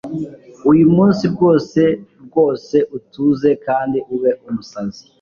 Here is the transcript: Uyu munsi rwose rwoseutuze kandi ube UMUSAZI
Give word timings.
Uyu 0.71 0.85
munsi 0.95 1.23
rwose 1.33 1.81
rwoseutuze 2.23 3.49
kandi 3.65 3.97
ube 4.15 4.31
UMUSAZI 4.47 5.03